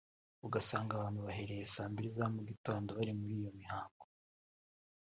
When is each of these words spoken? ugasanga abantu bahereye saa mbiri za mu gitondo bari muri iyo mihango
ugasanga 0.45 0.91
abantu 0.93 1.19
bahereye 1.25 1.63
saa 1.73 1.89
mbiri 1.91 2.09
za 2.17 2.25
mu 2.35 2.41
gitondo 2.49 2.89
bari 2.97 3.11
muri 3.19 3.33
iyo 3.39 3.51
mihango 3.59 4.03